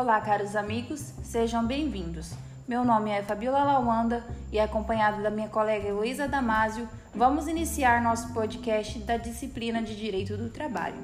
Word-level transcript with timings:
Olá, 0.00 0.18
caros 0.18 0.56
amigos, 0.56 1.12
sejam 1.22 1.62
bem-vindos. 1.66 2.32
Meu 2.66 2.86
nome 2.86 3.10
é 3.10 3.22
Fabiola 3.22 3.62
Lawanda 3.62 4.24
e, 4.50 4.58
acompanhada 4.58 5.20
da 5.20 5.28
minha 5.28 5.50
colega 5.50 5.88
Heloísa 5.88 6.26
Damásio, 6.26 6.88
vamos 7.14 7.46
iniciar 7.46 8.00
nosso 8.00 8.32
podcast 8.32 8.98
da 9.00 9.18
disciplina 9.18 9.82
de 9.82 9.94
Direito 9.94 10.38
do 10.38 10.48
Trabalho. 10.48 10.96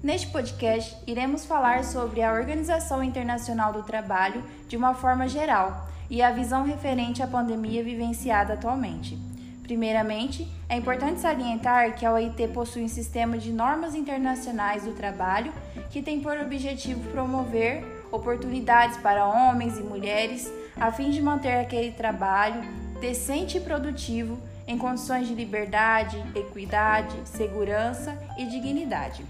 Neste 0.00 0.28
podcast, 0.28 0.96
iremos 1.08 1.44
falar 1.44 1.82
sobre 1.82 2.22
a 2.22 2.32
Organização 2.32 3.02
Internacional 3.02 3.72
do 3.72 3.82
Trabalho 3.82 4.44
de 4.68 4.76
uma 4.76 4.94
forma 4.94 5.26
geral 5.26 5.88
e 6.08 6.22
a 6.22 6.30
visão 6.30 6.62
referente 6.62 7.24
à 7.24 7.26
pandemia 7.26 7.82
vivenciada 7.82 8.52
atualmente. 8.52 9.18
Primeiramente, 9.64 10.48
é 10.68 10.76
importante 10.76 11.20
salientar 11.20 11.96
que 11.96 12.06
a 12.06 12.12
OIT 12.12 12.46
possui 12.54 12.84
um 12.84 12.88
sistema 12.88 13.36
de 13.36 13.52
normas 13.52 13.96
internacionais 13.96 14.84
do 14.84 14.92
trabalho 14.92 15.52
que 15.90 16.00
tem 16.00 16.20
por 16.20 16.38
objetivo 16.38 17.10
promover 17.10 17.99
oportunidades 18.10 18.96
para 18.98 19.26
homens 19.26 19.78
e 19.78 19.82
mulheres 19.82 20.52
a 20.76 20.90
fim 20.90 21.10
de 21.10 21.20
manter 21.20 21.60
aquele 21.60 21.92
trabalho 21.92 22.62
decente 23.00 23.58
e 23.58 23.60
produtivo 23.60 24.38
em 24.66 24.78
condições 24.78 25.26
de 25.26 25.34
liberdade, 25.34 26.22
equidade, 26.34 27.16
segurança 27.24 28.16
e 28.38 28.46
dignidade. 28.46 29.24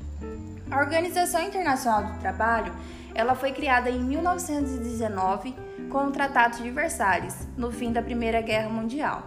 A 0.70 0.78
Organização 0.78 1.42
Internacional 1.42 2.04
do 2.04 2.18
Trabalho, 2.20 2.72
ela 3.14 3.34
foi 3.34 3.50
criada 3.52 3.90
em 3.90 3.98
1919 3.98 5.54
com 5.88 6.06
o 6.06 6.10
Tratado 6.10 6.62
de 6.62 6.70
Versalhes, 6.70 7.48
no 7.56 7.72
fim 7.72 7.92
da 7.92 8.02
Primeira 8.02 8.40
Guerra 8.40 8.68
Mundial. 8.68 9.22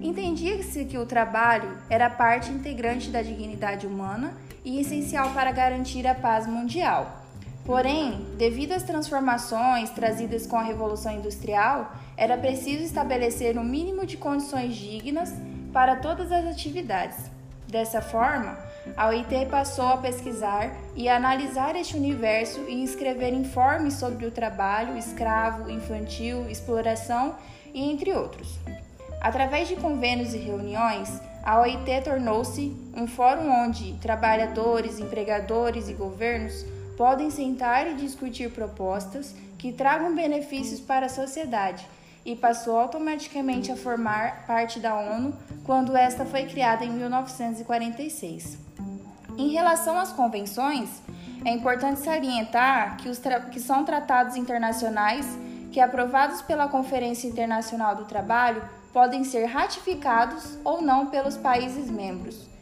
Entendia-se 0.00 0.84
que 0.84 0.96
o 0.96 1.04
trabalho 1.04 1.76
era 1.90 2.08
parte 2.08 2.50
integrante 2.50 3.10
da 3.10 3.22
dignidade 3.22 3.86
humana 3.86 4.34
e 4.64 4.80
essencial 4.80 5.30
para 5.30 5.50
garantir 5.50 6.06
a 6.06 6.14
paz 6.14 6.46
mundial. 6.46 7.25
Porém, 7.66 8.24
devido 8.38 8.72
às 8.72 8.84
transformações 8.84 9.90
trazidas 9.90 10.46
com 10.46 10.56
a 10.56 10.62
Revolução 10.62 11.12
Industrial, 11.12 11.92
era 12.16 12.38
preciso 12.38 12.84
estabelecer 12.84 13.58
um 13.58 13.64
mínimo 13.64 14.06
de 14.06 14.16
condições 14.16 14.76
dignas 14.76 15.34
para 15.72 15.96
todas 15.96 16.30
as 16.30 16.46
atividades. 16.46 17.28
Dessa 17.66 18.00
forma, 18.00 18.56
a 18.96 19.08
OIT 19.08 19.46
passou 19.50 19.88
a 19.88 19.96
pesquisar 19.96 20.76
e 20.94 21.08
a 21.08 21.16
analisar 21.16 21.74
este 21.74 21.96
universo 21.96 22.60
e 22.68 22.84
escrever 22.84 23.32
informes 23.32 23.94
sobre 23.94 24.24
o 24.24 24.30
trabalho 24.30 24.96
escravo, 24.96 25.68
infantil, 25.68 26.48
exploração 26.48 27.34
e 27.74 27.90
entre 27.90 28.12
outros. 28.12 28.60
Através 29.20 29.66
de 29.66 29.74
convênios 29.74 30.34
e 30.34 30.38
reuniões, 30.38 31.20
a 31.42 31.60
OIT 31.60 32.02
tornou-se 32.04 32.76
um 32.96 33.08
fórum 33.08 33.50
onde 33.50 33.94
trabalhadores, 33.94 35.00
empregadores 35.00 35.88
e 35.88 35.94
governos 35.94 36.64
podem 36.96 37.30
sentar 37.30 37.86
e 37.86 37.94
discutir 37.94 38.50
propostas 38.50 39.34
que 39.58 39.72
tragam 39.72 40.14
benefícios 40.14 40.80
para 40.80 41.06
a 41.06 41.10
sociedade 41.10 41.86
e 42.24 42.34
passou 42.34 42.78
automaticamente 42.78 43.70
a 43.70 43.76
formar 43.76 44.46
parte 44.46 44.80
da 44.80 44.94
ONU 44.94 45.34
quando 45.64 45.96
esta 45.96 46.24
foi 46.24 46.44
criada 46.46 46.84
em 46.84 46.90
1946. 46.90 48.58
Em 49.38 49.50
relação 49.50 49.98
às 49.98 50.12
convenções, 50.12 51.02
é 51.44 51.50
importante 51.50 52.00
salientar 52.00 52.96
que, 52.96 53.08
os 53.08 53.20
que 53.52 53.60
são 53.60 53.84
tratados 53.84 54.34
internacionais 54.34 55.26
que, 55.70 55.78
aprovados 55.78 56.42
pela 56.42 56.68
Conferência 56.68 57.28
Internacional 57.28 57.94
do 57.94 58.06
Trabalho, 58.06 58.62
podem 58.92 59.22
ser 59.24 59.44
ratificados 59.44 60.58
ou 60.64 60.80
não 60.80 61.06
pelos 61.06 61.36
países 61.36 61.90
membros 61.90 62.55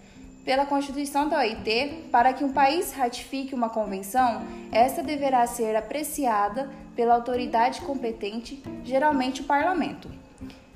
pela 0.45 0.67
Constituição 0.67 1.29
da 1.29 1.39
OIT, 1.39 2.09
para 2.13 2.33
que 2.33 2.45
um 2.45 2.53
país 2.53 2.93
ratifique 2.93 3.55
uma 3.55 3.71
convenção, 3.71 4.43
esta 4.71 5.03
deverá 5.03 5.47
ser 5.47 5.75
apreciada 5.75 6.71
pela 6.95 7.15
autoridade 7.15 7.81
competente, 7.81 8.63
geralmente 8.85 9.41
o 9.41 9.45
parlamento. 9.45 10.11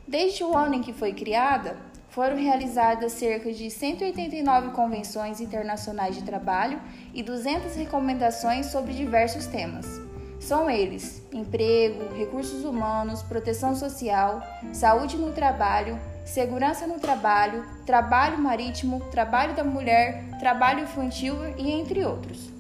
Desde 0.07 0.43
o 0.43 0.57
ano 0.57 0.75
em 0.75 0.81
que 0.81 0.93
foi 0.93 1.13
criada, 1.13 1.77
foram 2.09 2.37
realizadas 2.37 3.13
cerca 3.13 3.53
de 3.53 3.71
189 3.71 4.71
convenções 4.71 5.41
internacionais 5.41 6.17
de 6.17 6.25
trabalho 6.25 6.81
e 7.13 7.23
200 7.23 7.77
recomendações 7.77 8.67
sobre 8.67 8.95
diversos 8.95 9.47
temas. 9.47 10.01
São 10.41 10.71
eles: 10.71 11.23
emprego, 11.33 12.15
recursos 12.17 12.65
humanos, 12.65 13.23
proteção 13.23 13.77
social, 13.77 14.43
saúde 14.73 15.19
no 15.19 15.33
trabalho, 15.33 15.99
segurança 16.29 16.87
no 16.87 17.01
trabalho, 17.01 17.65
trabalho 17.87 18.39
marítimo, 18.39 19.01
trabalho 19.11 19.55
da 19.55 19.65
mulher, 19.65 20.25
trabalho 20.39 20.85
infantil 20.85 21.35
e 21.57 21.71
entre 21.71 22.05
outros. 22.05 22.51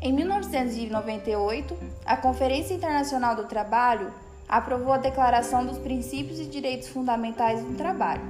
Em 0.00 0.12
1998, 0.12 1.76
a 2.06 2.16
Conferência 2.16 2.74
Internacional 2.74 3.36
do 3.36 3.44
Trabalho 3.44 4.12
aprovou 4.48 4.94
a 4.94 4.98
Declaração 4.98 5.64
dos 5.64 5.78
Princípios 5.78 6.40
e 6.40 6.46
Direitos 6.46 6.88
Fundamentais 6.88 7.62
do 7.62 7.76
Trabalho. 7.76 8.22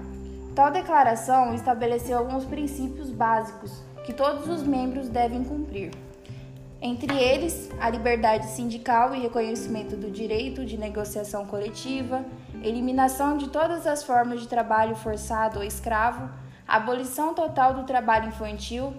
Tal 0.55 0.71
declaração 0.71 1.55
estabeleceu 1.55 2.19
alguns 2.19 2.45
princípios 2.45 3.11
básicos 3.11 3.83
que 4.05 4.13
todos 4.13 4.49
os 4.49 4.63
membros 4.65 5.09
devem 5.09 5.43
cumprir. 5.45 5.93
Entre 6.83 7.17
eles, 7.17 7.71
a 7.81 7.89
liberdade 7.89 8.47
sindical 8.49 9.15
e 9.15 9.21
reconhecimento 9.21 9.97
do 9.97 10.11
direito 10.11 10.65
de 10.65 10.77
negociação 10.77 11.47
coletiva, 11.47 12.25
eliminação 12.63 13.37
de 13.37 13.49
todas 13.49 13.87
as 13.87 14.03
formas 14.03 14.41
de 14.41 14.49
trabalho 14.49 14.97
forçado 14.97 15.59
ou 15.59 15.65
escravo, 15.65 16.29
abolição 16.67 17.35
total 17.35 17.75
do 17.75 17.85
trabalho 17.85 18.29
infantil, 18.29 18.95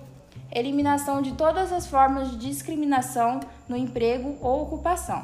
eliminação 0.52 1.22
de 1.22 1.34
todas 1.34 1.72
as 1.72 1.88
formas 1.88 2.32
de 2.32 2.38
discriminação 2.38 3.40
no 3.68 3.76
emprego 3.76 4.38
ou 4.42 4.64
ocupação. 4.64 5.24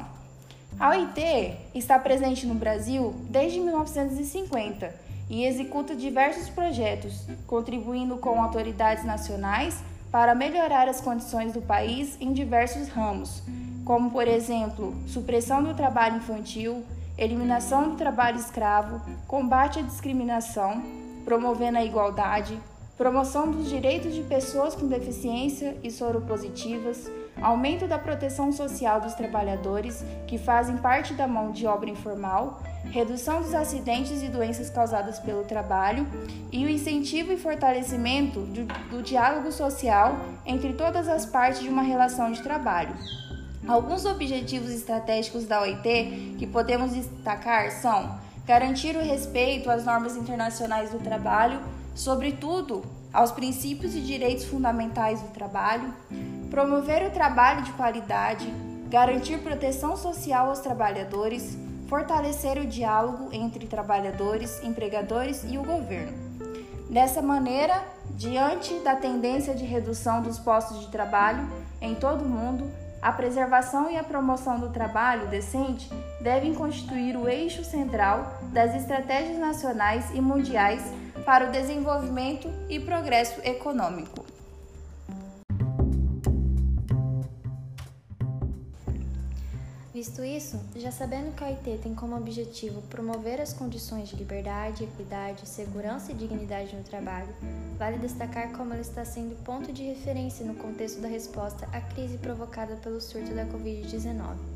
A 0.78 0.90
OIT 0.90 1.56
está 1.74 1.98
presente 1.98 2.46
no 2.46 2.54
Brasil 2.54 3.14
desde 3.28 3.60
1950 3.60 4.92
e 5.28 5.44
executa 5.44 5.94
diversos 5.94 6.48
projetos, 6.48 7.26
contribuindo 7.46 8.16
com 8.16 8.42
autoridades 8.42 9.04
nacionais 9.04 9.82
para 10.10 10.34
melhorar 10.34 10.88
as 10.88 11.00
condições 11.00 11.52
do 11.52 11.62
país 11.62 12.16
em 12.20 12.32
diversos 12.32 12.88
ramos, 12.88 13.42
como, 13.84 14.10
por 14.10 14.28
exemplo, 14.28 14.94
supressão 15.06 15.62
do 15.62 15.74
trabalho 15.74 16.16
infantil, 16.16 16.84
eliminação 17.16 17.90
do 17.90 17.96
trabalho 17.96 18.38
escravo, 18.38 19.00
combate 19.26 19.78
à 19.78 19.82
discriminação, 19.82 20.82
promovendo 21.24 21.78
a 21.78 21.84
igualdade, 21.84 22.58
promoção 22.96 23.50
dos 23.50 23.68
direitos 23.68 24.14
de 24.14 24.22
pessoas 24.22 24.74
com 24.74 24.86
deficiência 24.86 25.76
e 25.82 25.90
soropositivas, 25.90 27.10
aumento 27.40 27.86
da 27.86 27.98
proteção 27.98 28.52
social 28.52 29.00
dos 29.00 29.14
trabalhadores 29.14 30.04
que 30.26 30.38
fazem 30.38 30.76
parte 30.76 31.14
da 31.14 31.26
mão 31.26 31.50
de 31.50 31.66
obra 31.66 31.90
informal, 31.90 32.62
redução 32.84 33.40
dos 33.40 33.54
acidentes 33.54 34.22
e 34.22 34.28
doenças 34.28 34.70
causadas 34.70 35.18
pelo 35.18 35.44
trabalho 35.44 36.06
e 36.52 36.64
o 36.64 36.68
incentivo 36.68 37.32
e 37.32 37.36
fortalecimento 37.36 38.40
do, 38.40 38.64
do 38.90 39.02
diálogo 39.02 39.50
social 39.50 40.16
entre 40.44 40.72
todas 40.74 41.08
as 41.08 41.24
partes 41.24 41.60
de 41.60 41.68
uma 41.68 41.82
relação 41.82 42.30
de 42.30 42.42
trabalho. 42.42 42.94
Alguns 43.66 44.04
objetivos 44.04 44.70
estratégicos 44.70 45.46
da 45.46 45.60
OIT 45.60 46.36
que 46.38 46.46
podemos 46.46 46.92
destacar 46.92 47.70
são 47.70 48.18
garantir 48.44 48.96
o 48.96 49.02
respeito 49.02 49.70
às 49.70 49.84
normas 49.84 50.16
internacionais 50.16 50.90
do 50.90 50.98
trabalho, 50.98 51.60
sobretudo 51.94 52.82
aos 53.12 53.30
princípios 53.30 53.94
e 53.94 54.00
direitos 54.00 54.44
fundamentais 54.46 55.20
do 55.20 55.28
trabalho, 55.28 55.94
promover 56.50 57.06
o 57.06 57.10
trabalho 57.10 57.62
de 57.62 57.72
qualidade, 57.72 58.52
garantir 58.88 59.38
proteção 59.38 59.96
social 59.96 60.48
aos 60.48 60.58
trabalhadores, 60.58 61.56
fortalecer 61.88 62.58
o 62.58 62.66
diálogo 62.66 63.28
entre 63.32 63.66
trabalhadores, 63.66 64.60
empregadores 64.64 65.44
e 65.48 65.56
o 65.56 65.62
governo. 65.62 66.32
Dessa 66.90 67.22
maneira, 67.22 67.84
diante 68.10 68.74
da 68.80 68.96
tendência 68.96 69.54
de 69.54 69.64
redução 69.64 70.20
dos 70.20 70.38
postos 70.38 70.80
de 70.80 70.88
trabalho 70.88 71.48
em 71.80 71.94
todo 71.94 72.24
o 72.24 72.28
mundo, 72.28 72.81
a 73.02 73.10
preservação 73.10 73.90
e 73.90 73.96
a 73.96 74.04
promoção 74.04 74.60
do 74.60 74.70
trabalho 74.70 75.26
decente 75.26 75.90
devem 76.20 76.54
constituir 76.54 77.16
o 77.16 77.28
eixo 77.28 77.64
central 77.64 78.38
das 78.52 78.76
estratégias 78.76 79.38
nacionais 79.38 80.08
e 80.14 80.20
mundiais 80.20 80.84
para 81.26 81.48
o 81.48 81.50
desenvolvimento 81.50 82.48
e 82.68 82.78
progresso 82.78 83.40
econômico. 83.44 84.21
Visto 90.02 90.24
isso, 90.24 90.58
já 90.74 90.90
sabendo 90.90 91.32
que 91.32 91.44
a 91.44 91.46
OIT 91.46 91.78
tem 91.80 91.94
como 91.94 92.16
objetivo 92.16 92.82
promover 92.90 93.40
as 93.40 93.52
condições 93.52 94.08
de 94.08 94.16
liberdade, 94.16 94.82
equidade, 94.82 95.48
segurança 95.48 96.10
e 96.10 96.14
dignidade 96.16 96.74
no 96.74 96.82
trabalho, 96.82 97.32
vale 97.78 97.98
destacar 97.98 98.50
como 98.50 98.72
ela 98.72 98.82
está 98.82 99.04
sendo 99.04 99.40
ponto 99.44 99.72
de 99.72 99.84
referência 99.84 100.44
no 100.44 100.56
contexto 100.56 101.00
da 101.00 101.06
resposta 101.06 101.68
à 101.72 101.80
crise 101.80 102.18
provocada 102.18 102.74
pelo 102.82 103.00
surto 103.00 103.32
da 103.32 103.46
Covid-19. 103.46 104.51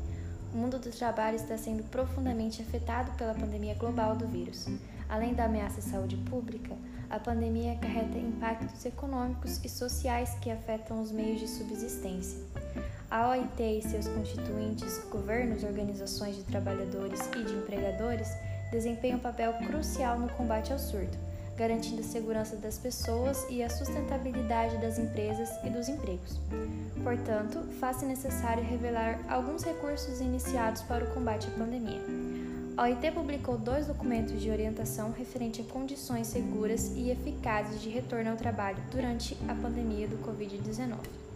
O 0.53 0.57
mundo 0.57 0.79
do 0.79 0.89
trabalho 0.89 1.35
está 1.35 1.57
sendo 1.57 1.83
profundamente 1.83 2.61
afetado 2.61 3.11
pela 3.13 3.33
pandemia 3.33 3.75
global 3.75 4.15
do 4.15 4.27
vírus. 4.27 4.67
Além 5.09 5.33
da 5.33 5.45
ameaça 5.45 5.79
à 5.79 5.83
saúde 5.83 6.17
pública, 6.17 6.75
a 7.09 7.19
pandemia 7.19 7.73
acarreta 7.73 8.17
impactos 8.17 8.85
econômicos 8.85 9.63
e 9.63 9.69
sociais 9.69 10.35
que 10.41 10.51
afetam 10.51 11.01
os 11.01 11.11
meios 11.11 11.39
de 11.39 11.47
subsistência. 11.47 12.39
A 13.09 13.29
OIT 13.29 13.61
e 13.61 13.81
seus 13.81 14.07
constituintes, 14.09 15.01
governos, 15.09 15.63
organizações 15.63 16.35
de 16.35 16.43
trabalhadores 16.43 17.21
e 17.37 17.43
de 17.43 17.53
empregadores, 17.53 18.27
desempenham 18.69 19.17
um 19.17 19.21
papel 19.21 19.53
crucial 19.65 20.19
no 20.19 20.27
combate 20.29 20.73
ao 20.73 20.79
surto, 20.79 21.17
garantindo 21.57 22.01
a 22.01 22.03
segurança 22.03 22.55
das 22.55 22.77
pessoas 22.77 23.45
e 23.49 23.63
a 23.63 23.69
sustentabilidade 23.69 24.77
das 24.77 24.99
empresas 24.99 25.49
e 25.65 25.69
dos 25.69 25.89
empregos. 25.89 26.39
Portanto, 27.03 27.63
faz-se 27.79 28.05
necessário 28.05 28.63
revelar 28.63 29.19
alguns 29.27 29.63
recursos 29.63 30.21
iniciados 30.21 30.83
para 30.83 31.03
o 31.03 31.13
combate 31.13 31.47
à 31.47 31.51
pandemia. 31.57 32.01
A 32.77 32.83
OIT 32.83 33.11
publicou 33.11 33.57
dois 33.57 33.87
documentos 33.87 34.39
de 34.39 34.51
orientação 34.51 35.11
referente 35.11 35.61
a 35.61 35.63
condições 35.63 36.27
seguras 36.27 36.91
e 36.95 37.09
eficazes 37.09 37.81
de 37.81 37.89
retorno 37.89 38.29
ao 38.29 38.37
trabalho 38.37 38.77
durante 38.91 39.35
a 39.47 39.55
pandemia 39.55 40.07
do 40.07 40.17
Covid-19. 40.17 41.26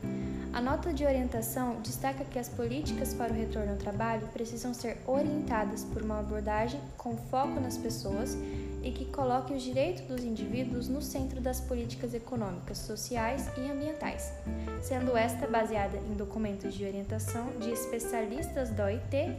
A 0.53 0.59
nota 0.59 0.91
de 0.91 1.05
orientação 1.05 1.79
destaca 1.79 2.25
que 2.25 2.37
as 2.37 2.49
políticas 2.49 3.13
para 3.13 3.31
o 3.31 3.35
retorno 3.35 3.71
ao 3.71 3.77
trabalho 3.77 4.27
precisam 4.33 4.73
ser 4.73 4.97
orientadas 5.07 5.85
por 5.85 6.01
uma 6.01 6.19
abordagem 6.19 6.81
com 6.97 7.15
foco 7.15 7.57
nas 7.61 7.77
pessoas 7.77 8.37
e 8.83 8.91
que 8.91 9.05
coloque 9.05 9.53
os 9.53 9.63
direitos 9.63 10.01
dos 10.07 10.25
indivíduos 10.25 10.89
no 10.89 11.01
centro 11.01 11.39
das 11.39 11.61
políticas 11.61 12.13
econômicas, 12.13 12.79
sociais 12.79 13.49
e 13.57 13.71
ambientais, 13.71 14.33
sendo 14.81 15.15
esta 15.15 15.47
baseada 15.47 15.97
em 15.97 16.15
documentos 16.15 16.73
de 16.73 16.83
orientação 16.83 17.47
de 17.61 17.71
especialistas 17.71 18.71
da 18.71 18.85
OIT 18.85 19.33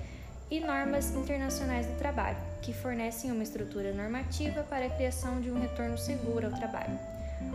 e 0.50 0.60
normas 0.60 1.14
internacionais 1.14 1.86
do 1.86 1.98
trabalho, 1.98 2.38
que 2.62 2.72
fornecem 2.72 3.30
uma 3.30 3.42
estrutura 3.42 3.92
normativa 3.92 4.62
para 4.62 4.86
a 4.86 4.90
criação 4.90 5.42
de 5.42 5.50
um 5.50 5.60
retorno 5.60 5.98
seguro 5.98 6.46
ao 6.46 6.52
trabalho. 6.52 6.98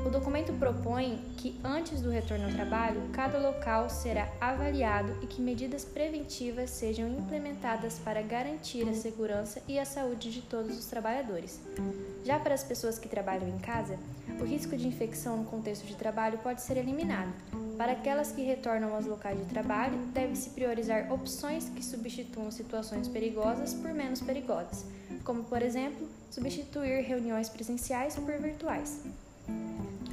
O 0.06 0.10
documento 0.10 0.54
propõe 0.54 1.22
que, 1.36 1.60
antes 1.64 2.02
do 2.02 2.10
retorno 2.10 2.46
ao 2.46 2.52
trabalho, 2.52 3.02
cada 3.12 3.38
local 3.38 3.90
será 3.90 4.32
avaliado 4.40 5.18
e 5.22 5.28
que 5.28 5.42
medidas 5.42 5.84
preventivas 5.84 6.70
sejam 6.70 7.10
implementadas 7.10 8.00
para 8.00 8.22
garantir 8.22 8.88
a 8.88 8.94
segurança 8.94 9.62
e 9.68 9.78
a 9.78 9.86
saúde 9.86 10.32
de 10.32 10.42
todos 10.42 10.78
os 10.78 10.86
trabalhadores. 10.86 11.60
Já 12.24 12.40
para 12.40 12.54
as 12.54 12.64
pessoas 12.64 12.98
que 12.98 13.10
trabalham 13.10 13.50
em 13.50 13.60
casa, 13.60 14.00
o 14.40 14.46
risco 14.46 14.78
de 14.78 14.88
infecção 14.88 15.38
no 15.38 15.46
contexto 15.46 15.86
de 15.86 15.96
trabalho 15.96 16.38
pode 16.40 16.62
ser 16.62 16.78
eliminado. 16.78 17.34
Para 17.78 17.92
aquelas 17.92 18.32
que 18.32 18.42
retornam 18.42 18.96
aos 18.96 19.06
locais 19.06 19.38
de 19.38 19.46
trabalho, 19.46 19.98
deve-se 20.14 20.52
priorizar 20.52 21.12
opções 21.12 21.70
que 21.70 21.84
substituam 21.84 22.50
situações 22.50 23.08
perigosas 23.08 23.74
por 23.74 23.94
menos 23.94 24.22
perigosas, 24.22 24.86
como, 25.24 25.44
por 25.44 25.62
exemplo, 25.62 26.08
substituir 26.32 27.02
reuniões 27.04 27.50
presenciais 27.50 28.16
por 28.16 28.38
virtuais. 28.40 29.02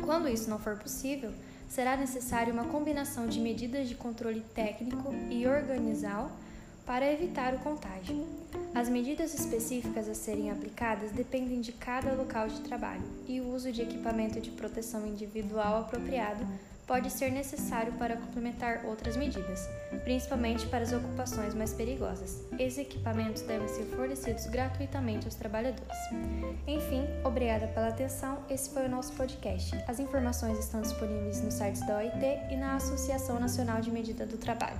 Quando 0.05 0.29
isso 0.29 0.51
não 0.51 0.59
for 0.59 0.77
possível, 0.77 1.33
será 1.69 1.97
necessária 1.97 2.53
uma 2.53 2.65
combinação 2.65 3.27
de 3.27 3.41
medidas 3.41 3.89
de 3.89 3.95
controle 3.95 4.41
técnico 4.55 5.15
e 5.31 5.47
organizacional 5.47 6.31
para 6.85 7.11
evitar 7.11 7.55
o 7.55 7.59
contágio. 7.61 8.27
As 8.75 8.89
medidas 8.89 9.33
específicas 9.35 10.09
a 10.09 10.15
serem 10.15 10.51
aplicadas 10.51 11.11
dependem 11.13 11.61
de 11.61 11.73
cada 11.73 12.13
local 12.13 12.49
de 12.49 12.61
trabalho 12.61 13.03
e 13.27 13.41
o 13.41 13.55
uso 13.55 13.73
de 13.73 13.83
equipamento 13.83 14.41
de 14.41 14.51
proteção 14.51 15.07
individual 15.07 15.81
apropriado 15.81 16.47
pode 16.87 17.11
ser 17.11 17.31
necessário 17.31 17.93
para 17.95 18.17
complementar 18.17 18.85
outras 18.85 19.17
medidas, 19.17 19.69
principalmente 20.03 20.67
para 20.67 20.85
as 20.85 20.93
ocupações 20.93 21.55
mais 21.55 21.73
perigosas. 21.73 22.41
Esses 22.59 22.79
equipamentos 22.79 23.43
devem 23.43 23.69
ser 23.69 23.85
fornecidos 23.97 24.47
gratuitamente 24.47 25.27
aos 25.27 25.35
trabalhadores. 25.35 25.99
Enfim, 26.67 27.07
obrigada 27.25 27.67
pela 27.69 27.89
atenção. 27.89 28.39
Esse 28.49 28.71
foi 28.71 28.87
o 28.87 28.89
nosso 28.89 29.13
podcast. 29.15 29.75
As 29.89 29.99
informações 29.99 30.59
estão 30.59 30.81
disponíveis 30.81 31.41
nos 31.43 31.55
sites 31.55 31.87
da 31.87 31.99
OIT 31.99 32.25
e 32.51 32.57
na 32.57 32.77
Associação 32.77 33.39
Nacional 33.41 33.81
de 33.81 33.91
Medida 33.91 34.27
do 34.27 34.37
Trabalho. 34.37 34.79